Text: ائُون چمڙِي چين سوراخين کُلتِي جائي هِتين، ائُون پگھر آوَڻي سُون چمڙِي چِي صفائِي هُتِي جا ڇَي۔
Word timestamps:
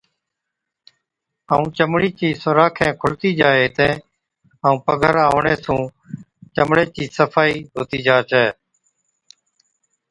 ائُون 1.51 1.63
چمڙِي 1.77 2.09
چين 2.17 2.33
سوراخين 2.41 2.91
کُلتِي 3.01 3.29
جائي 3.39 3.59
هِتين، 3.65 3.93
ائُون 4.65 4.77
پگھر 4.85 5.15
آوَڻي 5.27 5.55
سُون 5.63 5.81
چمڙِي 6.55 6.85
چِي 6.95 7.03
صفائِي 7.17 7.55
هُتِي 7.77 7.99
جا 8.05 8.17
ڇَي۔ 8.29 8.45